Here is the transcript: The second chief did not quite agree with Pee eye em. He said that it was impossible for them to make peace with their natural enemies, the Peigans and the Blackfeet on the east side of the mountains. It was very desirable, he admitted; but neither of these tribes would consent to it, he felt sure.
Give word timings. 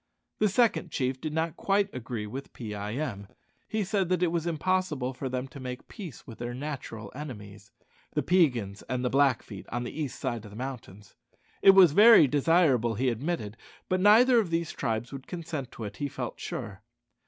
The 0.39 0.49
second 0.49 0.89
chief 0.89 1.21
did 1.21 1.31
not 1.31 1.55
quite 1.55 1.87
agree 1.93 2.25
with 2.25 2.53
Pee 2.53 2.73
eye 2.73 2.95
em. 2.95 3.27
He 3.67 3.83
said 3.83 4.09
that 4.09 4.23
it 4.23 4.31
was 4.31 4.47
impossible 4.47 5.13
for 5.13 5.29
them 5.29 5.47
to 5.49 5.59
make 5.59 5.87
peace 5.87 6.25
with 6.25 6.39
their 6.39 6.55
natural 6.55 7.11
enemies, 7.13 7.71
the 8.13 8.23
Peigans 8.23 8.81
and 8.89 9.05
the 9.05 9.11
Blackfeet 9.11 9.67
on 9.69 9.83
the 9.83 9.91
east 9.93 10.19
side 10.19 10.43
of 10.43 10.49
the 10.49 10.57
mountains. 10.57 11.13
It 11.61 11.75
was 11.75 11.91
very 11.91 12.25
desirable, 12.25 12.95
he 12.95 13.09
admitted; 13.09 13.57
but 13.89 13.99
neither 14.01 14.39
of 14.39 14.49
these 14.49 14.71
tribes 14.71 15.11
would 15.13 15.27
consent 15.27 15.71
to 15.73 15.83
it, 15.83 15.97
he 15.97 16.07
felt 16.07 16.39
sure. 16.39 16.81